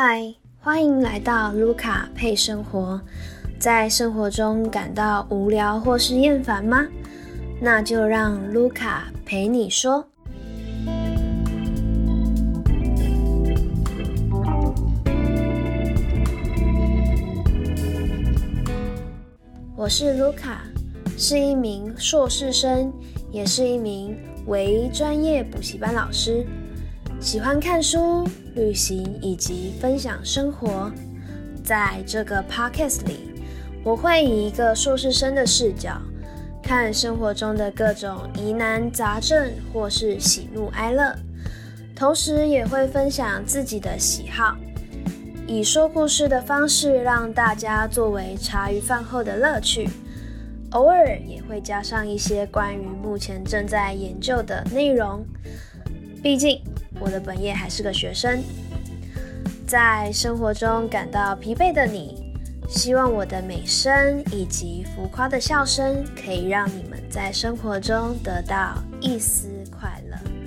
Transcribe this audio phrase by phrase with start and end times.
[0.00, 3.00] 嗨，欢迎来到卢卡配生活。
[3.58, 6.86] 在生活中感到无聊或是厌烦吗？
[7.60, 10.08] 那就让卢卡陪你说。
[19.74, 20.62] 我是卢卡，
[21.16, 22.92] 是一名硕士生，
[23.32, 26.46] 也是一名为专业补习班老师。
[27.20, 30.90] 喜欢看书、旅行以及分享生活。
[31.64, 33.34] 在这个 podcast 里，
[33.82, 36.00] 我会以一个硕士生的视角，
[36.62, 41.12] 看生活中的各种疑难杂症或是喜怒哀乐，
[41.94, 44.56] 同时也会分享自己的喜好，
[45.46, 49.90] 以说故事的方式让大家作为茶余饭后的乐趣。
[50.70, 55.26] 偶尔也会加上一些关于目前正在研究的内容，
[56.22, 56.62] 毕竟。
[57.00, 58.42] 我的本业还是个学生，
[59.66, 62.32] 在生活中感到疲惫的你，
[62.68, 70.37] 希望我的美声以及浮夸的笑声可以让你们在生活中得到一丝快乐。